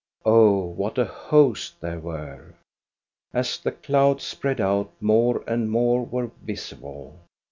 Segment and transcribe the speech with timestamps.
[0.25, 2.55] Oh, what a host there were!
[3.35, 7.19] As the clouds spread out, more and more were visible.